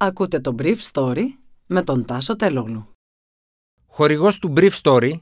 Ακούτε 0.00 0.40
το 0.40 0.54
Brief 0.58 0.76
Story 0.92 1.24
με 1.66 1.82
τον 1.82 2.04
Τάσο 2.04 2.36
Τελόγλου. 2.36 2.88
Χορηγός 3.86 4.38
του 4.38 4.52
Brief 4.56 4.70
Story 4.82 5.12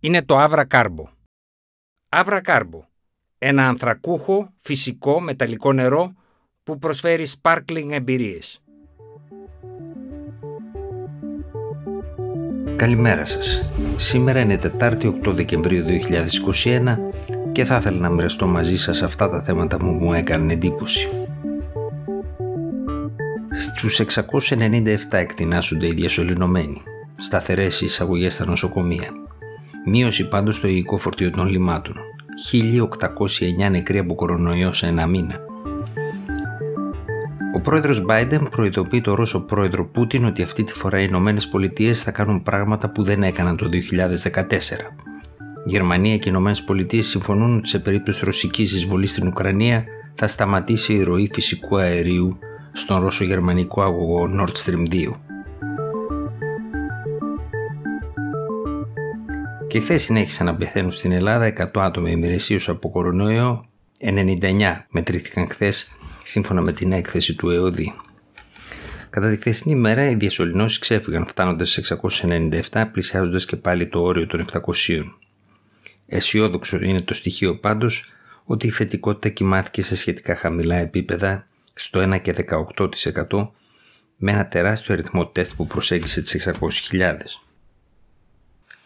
είναι 0.00 0.22
το 0.22 0.44
Avra 0.44 0.64
Carbo. 0.70 1.04
Avra 2.08 2.40
Carbo, 2.44 2.80
ένα 3.38 3.68
ανθρακούχο, 3.68 4.52
φυσικό, 4.56 5.20
μεταλλικό 5.20 5.72
νερό 5.72 6.12
που 6.62 6.78
προσφέρει 6.78 7.26
sparkling 7.40 7.88
εμπειρίες. 7.90 8.60
Καλημέρα 12.76 13.24
σας. 13.24 13.70
Σήμερα 13.96 14.40
είναι 14.40 14.58
Τετάρτη 14.58 15.20
8 15.24 15.34
Δεκεμβρίου 15.34 15.84
2021 15.84 16.98
και 17.52 17.64
θα 17.64 17.76
ήθελα 17.76 17.98
να 17.98 18.10
μοιραστώ 18.10 18.46
μαζί 18.46 18.76
σας 18.76 19.02
αυτά 19.02 19.28
τα 19.28 19.42
θέματα 19.42 19.76
που 19.76 19.86
μου 19.86 20.12
έκανε 20.12 20.52
εντύπωση. 20.52 21.08
Στους 23.58 24.00
697 24.00 24.96
εκτινάσονται 25.10 25.86
οι 25.86 25.92
διασωληνωμένοι. 25.92 26.82
Σταθερές 27.16 27.80
οι 27.80 27.84
εισαγωγές 27.84 28.34
στα 28.34 28.46
νοσοκομεία. 28.46 29.10
Μείωση 29.86 30.28
πάντως 30.28 30.56
στο 30.56 30.66
υλικό 30.66 30.96
φορτίο 30.96 31.30
των 31.30 31.46
λιμάτων. 31.46 31.94
1.809 32.52 33.70
νεκροί 33.70 33.98
από 33.98 34.14
κορονοϊό 34.14 34.72
σε 34.72 34.86
ένα 34.86 35.06
μήνα. 35.06 35.40
Ο 37.54 37.60
πρόεδρος 37.60 38.04
Biden 38.08 38.46
προειδοποιεί 38.50 39.00
το 39.00 39.14
Ρώσο 39.14 39.40
πρόεδρο 39.40 39.86
Πούτιν 39.86 40.24
ότι 40.24 40.42
αυτή 40.42 40.64
τη 40.64 40.72
φορά 40.72 41.00
οι 41.00 41.06
Ηνωμένες 41.08 41.48
Πολιτείες 41.48 42.02
θα 42.02 42.10
κάνουν 42.10 42.42
πράγματα 42.42 42.90
που 42.90 43.02
δεν 43.02 43.22
έκαναν 43.22 43.56
το 43.56 43.68
2014. 43.68 44.46
Γερμανία 45.64 46.16
και 46.16 46.28
οι 46.28 46.32
Ηνωμένες 46.34 46.62
Πολιτείες 46.62 47.06
συμφωνούν 47.06 47.56
ότι 47.56 47.68
σε 47.68 47.78
περίπτωση 47.78 48.24
ρωσικής 48.24 48.72
εισβολής 48.72 49.10
στην 49.10 49.26
Ουκρανία 49.26 49.84
θα 50.14 50.26
σταματήσει 50.26 50.94
η 50.94 51.02
ροή 51.02 51.30
φυσικού 51.32 51.76
αερίου 51.76 52.38
στον 52.76 53.00
ρώσο-γερμανικό 53.00 53.82
αγωγό 53.82 54.30
Nord 54.38 54.64
Stream 54.64 54.82
2. 54.90 55.10
Και 59.68 59.80
χθες 59.80 60.02
συνέχισαν 60.02 60.46
να 60.46 60.54
πεθαίνουν 60.54 60.90
στην 60.90 61.12
Ελλάδα 61.12 61.52
100 61.74 61.80
άτομα 61.80 62.10
ημερησίως 62.10 62.68
από 62.68 62.90
κορονοϊό, 62.90 63.66
99 64.00 64.86
μετρήθηκαν 64.88 65.48
χθες 65.48 65.92
σύμφωνα 66.22 66.60
με 66.60 66.72
την 66.72 66.92
έκθεση 66.92 67.34
του 67.34 67.50
ΕΟΔΗ. 67.50 67.92
Κατά 69.10 69.30
τη 69.30 69.36
χθεσινή 69.36 69.74
ημέρα 69.74 70.10
οι 70.10 70.14
διασωληνώσεις 70.14 70.78
ξέφυγαν 70.78 71.26
φτάνοντας 71.26 71.70
σε 71.70 71.98
697 72.70 72.84
πλησιάζοντας 72.92 73.44
και 73.44 73.56
πάλι 73.56 73.88
το 73.88 74.02
όριο 74.02 74.26
των 74.26 74.44
700. 74.52 74.60
Αισιόδοξο 76.06 76.78
είναι 76.82 77.00
το 77.00 77.14
στοιχείο 77.14 77.58
πάντως 77.58 78.12
ότι 78.44 78.66
η 78.66 78.70
θετικότητα 78.70 79.28
κοιμάθηκε 79.28 79.82
σε 79.82 79.96
σχετικά 79.96 80.36
χαμηλά 80.36 80.76
επίπεδα 80.76 81.46
στο 81.78 82.14
1 82.14 82.20
και 82.22 82.34
18% 83.30 83.48
με 84.16 84.32
ένα 84.32 84.48
τεράστιο 84.48 84.94
αριθμό 84.94 85.26
τεστ 85.26 85.54
που 85.54 85.66
προσέγγισε 85.66 86.22
τις 86.22 86.48
600.000. 86.90 87.14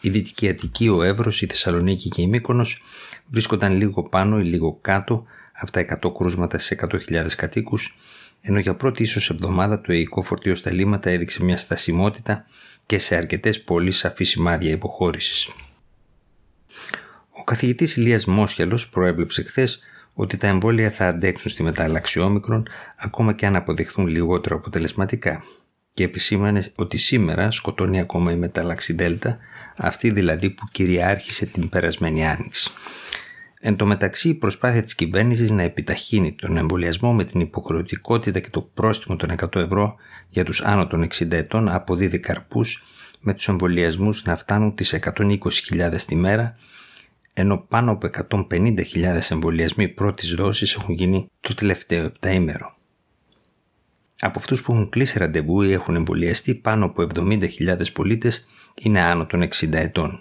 Η 0.01 0.09
Δυτική 0.09 0.49
Αττική, 0.49 0.87
ο 0.87 1.03
Εύρος, 1.03 1.41
η 1.41 1.45
Θεσσαλονίκη 1.45 2.09
και 2.09 2.21
η 2.21 2.27
Μύκονος 2.27 2.83
βρίσκονταν 3.27 3.73
λίγο 3.73 4.03
πάνω 4.03 4.39
ή 4.39 4.43
λίγο 4.43 4.77
κάτω 4.81 5.25
από 5.51 5.71
τα 5.71 5.99
100 6.03 6.13
κρούσματα 6.17 6.57
σε 6.57 6.77
100.000 7.09 7.27
κατοίκους, 7.37 7.97
ενώ 8.41 8.59
για 8.59 8.75
πρώτη 8.75 9.03
ίσως 9.03 9.29
εβδομάδα 9.29 9.81
το 9.81 9.91
αιικό 9.91 10.21
φορτίο 10.21 10.55
στα 10.55 10.71
λίμματα 10.71 11.09
έδειξε 11.09 11.43
μια 11.43 11.57
στασιμότητα 11.57 12.45
και 12.85 12.97
σε 12.97 13.15
αρκετές 13.15 13.61
πολύ 13.61 13.91
σαφή 13.91 14.23
σημάδια 14.23 14.71
υποχώρησης. 14.71 15.49
Ο 17.29 17.43
καθηγητής 17.43 17.95
Ηλίας 17.95 18.25
Μόσχελος 18.25 18.89
προέβλεψε 18.89 19.41
χθες 19.43 19.81
ότι 20.13 20.37
τα 20.37 20.47
εμβόλια 20.47 20.91
θα 20.91 21.07
αντέξουν 21.07 21.51
στη 21.51 21.63
μετάλλαξη 21.63 22.19
όμικρον 22.19 22.67
ακόμα 22.97 23.33
και 23.33 23.45
αν 23.45 23.55
αποδειχθούν 23.55 24.07
λιγότερο 24.07 24.55
αποτελεσματικά 24.55 25.43
και 25.93 26.03
επισήμανε 26.03 26.63
ότι 26.75 26.97
σήμερα 26.97 27.51
σκοτώνει 27.51 27.99
ακόμα 27.99 28.31
η 28.31 28.35
μετάλλαξη 28.35 28.93
Δέλτα, 28.93 29.37
αυτή 29.77 30.09
δηλαδή 30.11 30.49
που 30.49 30.65
κυριάρχησε 30.71 31.45
την 31.45 31.69
περασμένη 31.69 32.27
άνοιξη. 32.27 32.71
Εν 33.63 33.75
τω 33.75 33.85
μεταξύ, 33.85 34.29
η 34.29 34.33
προσπάθεια 34.33 34.81
της 34.81 34.95
κυβέρνησης 34.95 35.51
να 35.51 35.63
επιταχύνει 35.63 36.33
τον 36.33 36.57
εμβολιασμό 36.57 37.13
με 37.13 37.23
την 37.23 37.39
υποχρεωτικότητα 37.39 38.39
και 38.39 38.49
το 38.49 38.61
πρόστιμο 38.61 39.17
των 39.17 39.35
100 39.39 39.55
ευρώ 39.55 39.95
για 40.29 40.45
τους 40.45 40.61
άνω 40.61 40.87
των 40.87 41.03
60 41.03 41.31
ετών 41.31 41.69
αποδίδει 41.69 42.19
καρπούς, 42.19 42.83
με 43.19 43.33
τους 43.33 43.47
εμβολιασμούς 43.47 44.23
να 44.25 44.35
φτάνουν 44.35 44.75
τις 44.75 44.93
120.000 44.93 45.95
τη 46.07 46.15
μέρα, 46.15 46.55
ενώ 47.33 47.65
πάνω 47.69 47.91
από 47.91 48.09
150.000 48.49 49.19
εμβολιασμοί 49.29 49.87
πρώτης 49.87 50.33
δόσης 50.33 50.73
έχουν 50.73 50.95
γίνει 50.95 51.29
το 51.39 51.53
τελευταίο 51.53 52.03
επταήμερο. 52.05 52.75
Από 54.19 54.39
αυτούς 54.39 54.61
που 54.61 54.71
έχουν 54.71 54.89
κλείσει 54.89 55.19
ραντεβού 55.19 55.61
ή 55.61 55.71
έχουν 55.71 55.95
εμβολιαστεί, 55.95 56.55
πάνω 56.55 56.85
από 56.85 57.07
70.000 57.15 57.91
πολίτες 57.93 58.47
είναι 58.81 59.01
άνω 59.01 59.25
των 59.25 59.41
60 59.41 59.73
ετών. 59.73 60.19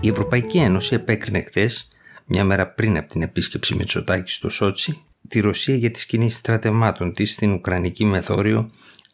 Η 0.00 0.08
Ευρωπαϊκή 0.08 0.58
Ένωση 0.58 0.94
επέκρινε 0.94 1.42
χθες, 1.42 1.88
μια 2.24 2.44
μέρα 2.44 2.66
πριν 2.68 2.96
από 2.96 3.08
την 3.08 3.22
επίσκεψη 3.22 3.74
Μητσοτάκη 3.74 4.32
στο 4.32 4.48
Σότσι, 4.48 5.00
τη 5.28 5.40
Ρωσία 5.40 5.74
για 5.74 5.90
τις 5.90 6.06
κινήσεις 6.06 6.38
στρατευμάτων 6.38 7.14
της 7.14 7.32
στην 7.32 7.52
Ουκρανική 7.52 8.04
Μεθόριο, 8.04 8.70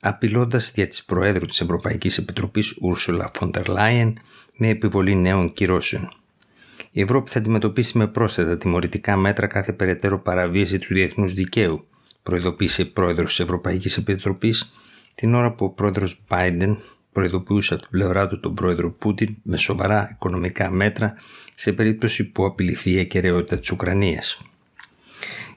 απειλώντας 0.08 0.72
δια 0.72 0.88
της 0.88 1.04
Προέδρου 1.04 1.46
της 1.46 1.60
Ευρωπαϊκής 1.60 2.18
Επιτροπής 2.18 2.76
Ούρσουλα 2.80 3.30
Φοντερ 3.34 3.68
Λάιεν 3.68 4.18
με 4.56 4.68
επιβολή 4.68 5.14
νέων 5.14 5.52
κυρώσεων. 5.52 6.08
Η 6.90 7.00
Ευρώπη 7.00 7.30
θα 7.30 7.38
αντιμετωπίσει 7.38 7.98
με 7.98 8.06
πρόσθετα 8.06 8.56
τιμωρητικά 8.56 9.16
μέτρα 9.16 9.46
κάθε 9.46 9.72
περαιτέρω 9.72 10.20
παραβίαση 10.20 10.78
του 10.78 10.94
διεθνούς 10.94 11.32
δικαίου, 11.32 11.86
προειδοποίησε 12.22 12.82
η 12.82 12.84
πρόεδρος 12.84 13.28
της 13.28 13.40
Ευρωπαϊκής 13.40 13.96
Επιτροπής 13.96 14.72
την 15.14 15.34
ώρα 15.34 15.52
που 15.52 15.64
ο 15.64 15.70
πρόεδρος 15.70 16.24
Biden 16.28 16.76
προειδοποιούσε 17.12 17.74
από 17.74 17.82
την 17.82 17.90
πλευρά 17.90 18.28
του 18.28 18.40
τον 18.40 18.54
πρόεδρο 18.54 18.92
Πούτιν 18.92 19.36
με 19.42 19.56
σοβαρά 19.56 20.08
οικονομικά 20.12 20.70
μέτρα 20.70 21.14
σε 21.54 21.72
περίπτωση 21.72 22.30
που 22.30 22.44
απειληθεί 22.44 22.90
η 22.90 22.98
ακαιρεότητα 22.98 23.58
της 23.58 23.70
Ουκρανίας. 23.70 24.40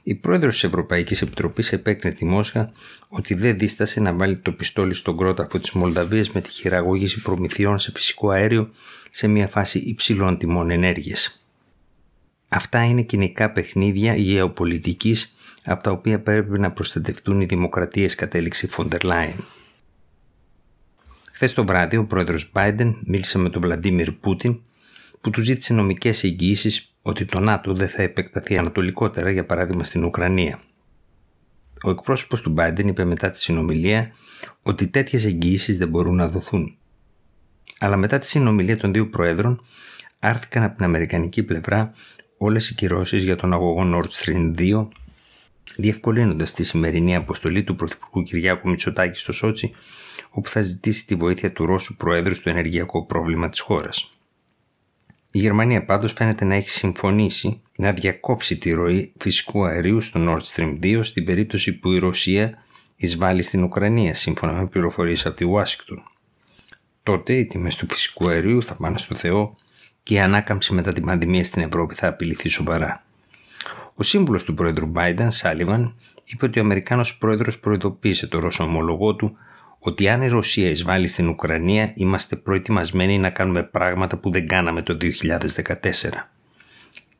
Η 0.10 0.16
πρόεδρος 0.16 0.54
της 0.54 0.64
Ευρωπαϊκής 0.64 1.22
Επιτροπής 1.22 1.72
επέκρινε 1.72 2.16
τη 2.16 2.26
Μόσχα 2.26 2.72
ότι 3.08 3.34
δεν 3.34 3.58
δίστασε 3.58 4.00
να 4.00 4.14
βάλει 4.14 4.38
το 4.38 4.52
πιστόλι 4.52 4.94
στον 4.94 5.18
κρόταφο 5.18 5.60
της 5.60 5.72
Μολδαβίας 5.72 6.32
με 6.32 6.42
τη 6.42 6.50
χειραγώγηση 6.50 7.22
προμηθειών 7.22 7.80
σε 7.80 7.92
φυσικό 7.92 8.30
αέριο 8.30 8.70
σε 9.10 9.28
μια 9.28 9.48
φάση 9.48 9.80
υψηλών 9.80 10.38
τιμών 10.38 10.70
ενέργειας. 10.70 11.44
Αυτά 12.48 12.84
είναι 12.84 13.02
κοινικά 13.02 13.52
παιχνίδια 13.52 14.16
γεωπολιτικής 14.16 15.36
από 15.64 15.84
τα 15.84 15.92
οποία 15.92 16.20
πρέπει 16.22 16.60
να 16.60 16.72
προστατευτούν 16.72 17.42
οι 17.42 17.46
δημοκρατίες 17.46 18.16
κατέληξη 18.16 18.68
Φοντερ 18.68 19.04
Λάιν. 19.04 19.36
Χθες 21.34 21.54
το 21.54 21.66
βράδυ, 21.66 21.98
ο 21.98 22.06
πρόεδρος 22.06 22.52
Biden 22.56 22.94
μίλησε 23.04 23.38
με 23.38 23.50
τον 23.50 23.62
Βλαντίμιρ 23.62 24.12
Πούτιν, 24.12 24.60
που 25.22 25.30
τους 25.30 25.44
ζήτησε 25.44 25.74
νομικές 25.74 26.24
εγγυήσεις 26.24 26.94
ότι 27.02 27.26
το 27.26 27.40
ΝΑΤΟ 27.40 27.74
δεν 27.74 27.88
θα 27.90 28.02
επεκταθεί 28.02 28.58
ανατολικότερα, 28.58 29.32
για 29.32 29.46
παράδειγμα 29.46 29.84
στην 29.84 30.04
Ουκρανία. 30.04 30.60
Ο 31.84 31.90
εκπρόσωπος 31.90 32.42
του 32.42 32.54
Biden 32.58 32.86
είπε 32.86 33.04
μετά 33.06 33.30
τη 33.30 33.40
συνομιλία 33.40 34.12
ότι 34.64 34.88
τέτοιες 34.88 35.26
εγγυήσεις 35.26 35.78
δεν 35.78 35.88
μπορούν 35.90 36.16
να 36.16 36.30
δοθούν. 36.30 36.78
Αλλά 37.80 37.98
μετά 37.98 38.18
τη 38.18 38.28
συνομιλία 38.28 38.78
των 38.78 38.94
δύο 38.94 39.10
προέδρων, 39.10 39.62
άρθηκαν 40.20 40.64
από 40.64 40.76
την 40.76 40.86
Αμερικανική 40.86 41.44
πλευρά 41.44 41.92
όλες 42.38 42.70
οι 42.70 42.76
κυρώσεις 42.76 43.24
για 43.24 43.36
τον 43.36 43.54
αγωγό 43.54 43.84
Nord 43.94 44.10
Stream 44.10 44.56
2, 44.58 44.88
διευκολύνοντας 45.76 46.54
τη 46.54 46.64
σημερινή 46.64 47.16
αποστολή 47.16 47.64
του 47.64 47.76
Πρωθυπουργού 47.76 48.24
Κυριάκου 48.24 48.70
Μητσοτάκη 48.70 49.20
στο 49.20 49.32
Σότσι 49.32 49.72
όπου 50.30 50.50
θα 50.50 50.62
ζητήσει 50.62 51.06
τη 51.06 51.16
βοήθεια 51.16 51.52
του 51.52 51.66
Ρώσου 51.66 51.96
Προέδρου 51.96 52.36
στο 52.36 52.50
ενεργειακό 52.50 53.06
πρόβλημα 53.06 53.50
της 53.50 53.60
χώρας. 53.60 54.19
Η 55.32 55.40
Γερμανία 55.40 55.86
πάντως 55.86 56.14
φαίνεται 56.14 56.46
να 56.46 56.56
έχει 56.56 56.70
συμφωνήσει 56.70 57.62
να 57.78 57.92
διακόψει 57.92 58.58
τη 58.58 58.72
ροή 58.72 59.14
φυσικού 59.18 59.66
αερίου 59.66 60.02
στο 60.02 60.20
Nord 60.28 60.56
Stream 60.56 60.80
2 60.84 61.00
στην 61.04 61.26
περίπτωση 61.26 61.80
που 61.80 61.92
η 61.92 61.98
Ρωσία 61.98 62.64
εισβάλλει 62.96 63.42
στην 63.42 63.64
Ουκρανία 63.64 64.14
σύμφωνα 64.14 64.52
με 64.52 64.68
πληροφορίες 64.68 65.26
από 65.26 65.36
τη 65.36 65.44
Ουάσιγκτον. 65.44 66.04
Τότε 67.04 67.34
οι 67.34 67.46
τιμές 67.46 67.76
του 67.76 67.88
φυσικού 67.90 68.30
αερίου 68.30 68.64
θα 68.64 68.76
πάνε 68.76 68.98
στο 68.98 69.16
Θεό 69.16 69.56
και 70.04 70.14
η 70.14 70.20
ανάκαμψη 70.20 70.74
μετά 70.74 70.94
την 70.94 71.06
πανδημία 71.06 71.44
στην 71.44 71.62
Ευρώπη 71.62 71.96
θα 71.96 72.08
απειληθεί 72.08 72.50
σοβαρά. 72.50 73.04
Ο 73.96 74.04
σύμβουλος 74.04 74.44
του 74.44 74.54
πρόεδρου 74.54 74.92
Biden, 74.96 75.28
Σάλιβαν, 75.28 75.96
είπε 76.24 76.46
ότι 76.46 76.60
ο 76.60 76.62
Αμερικάνος 76.62 77.18
πρόεδρος 77.18 77.60
προειδοποίησε 77.60 78.28
το 78.28 78.40
Ρώσο 78.40 78.64
ομολογό 78.64 79.16
του 79.16 79.38
ότι 79.80 80.10
αν 80.10 80.22
η 80.22 80.28
Ρωσία 80.28 80.70
εισβάλλει 80.70 81.08
στην 81.08 81.28
Ουκρανία 81.28 81.92
είμαστε 81.96 82.36
προετοιμασμένοι 82.36 83.18
να 83.18 83.30
κάνουμε 83.30 83.64
πράγματα 83.64 84.18
που 84.18 84.32
δεν 84.32 84.48
κάναμε 84.48 84.82
το 84.82 84.98
2014. 85.02 85.06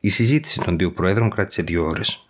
Η 0.00 0.08
συζήτηση 0.08 0.60
των 0.60 0.78
δύο 0.78 0.92
πρόεδρων 0.92 1.30
κράτησε 1.30 1.62
δύο 1.62 1.84
ώρες. 1.84 2.26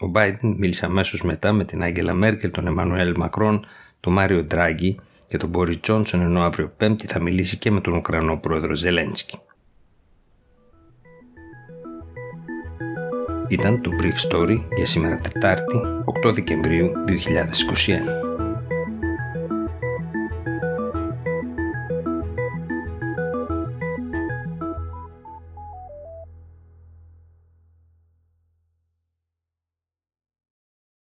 Ο 0.00 0.10
Biden 0.14 0.54
μίλησε 0.56 0.84
αμέσως 0.84 1.22
μετά 1.22 1.52
με 1.52 1.64
την 1.64 1.82
Άγγελα 1.82 2.14
Μέρκελ, 2.14 2.50
τον 2.50 2.66
Εμμανουέλ 2.66 3.14
Μακρόν, 3.16 3.66
τον 4.00 4.12
Μάριο 4.12 4.44
Ντράγκη 4.44 4.98
και 5.28 5.36
τον 5.36 5.48
Μπόρις 5.48 5.80
Τζόνσον, 5.80 6.20
ενώ 6.20 6.40
αύριο 6.40 6.72
Πέμπτη 6.76 7.06
θα 7.06 7.20
μιλήσει 7.20 7.58
και 7.58 7.70
με 7.70 7.80
τον 7.80 7.94
Ουκρανό 7.94 8.36
πρόεδρο 8.36 8.74
Ζελένσκι. 8.74 9.38
ήταν 13.48 13.82
το 13.82 13.90
Brief 14.00 14.32
Story 14.32 14.64
για 14.76 14.86
σήμερα 14.86 15.16
Τετάρτη 15.16 15.80
8 16.24 16.34
Δεκεμβρίου 16.34 16.92
2021. 17.08 18.25